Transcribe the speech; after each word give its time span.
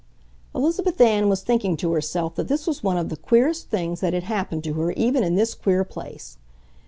Elizabeth 0.55 0.99
Ann 0.99 1.29
was 1.29 1.43
thinking 1.43 1.77
to 1.77 1.91
herself 1.91 2.33
that 2.33 2.47
this 2.47 2.65
was 2.65 2.81
one 2.81 2.97
of 2.97 3.09
the 3.09 3.15
queerest 3.15 3.69
things 3.69 3.99
that 3.99 4.13
had 4.13 4.23
happened 4.23 4.63
to 4.63 4.73
her 4.73 4.91
even 4.93 5.23
in 5.23 5.35
this 5.35 5.53
queer 5.53 5.83
place. 5.83 6.39